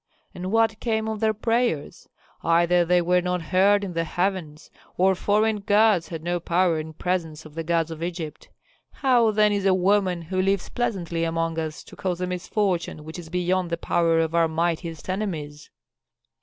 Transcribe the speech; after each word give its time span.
And 0.33 0.51
what 0.51 0.79
came 0.79 1.07
of 1.07 1.19
their 1.19 1.31
prayers? 1.31 2.09
Either 2.41 2.83
they 2.83 3.03
were 3.03 3.21
not 3.21 3.39
heard 3.39 3.83
in 3.83 3.93
the 3.93 4.03
heavens, 4.03 4.71
or 4.97 5.13
foreign 5.13 5.57
gods 5.57 6.07
had 6.07 6.23
no 6.23 6.39
power 6.39 6.79
in 6.79 6.93
presence 6.93 7.45
of 7.45 7.53
the 7.53 7.63
gods 7.63 7.91
of 7.91 8.01
Egypt. 8.01 8.49
How 8.89 9.29
then 9.29 9.51
is 9.51 9.67
a 9.67 9.75
woman 9.75 10.23
who 10.23 10.41
lives 10.41 10.69
pleasantly 10.69 11.23
among 11.23 11.59
us 11.59 11.83
to 11.83 11.95
cause 11.95 12.19
a 12.19 12.25
misfortune 12.25 13.03
which 13.03 13.19
is 13.19 13.29
beyond 13.29 13.69
the 13.69 13.77
power 13.77 14.17
of 14.19 14.33
our 14.33 14.47
mightiest 14.47 15.07
enemies?" 15.07 15.69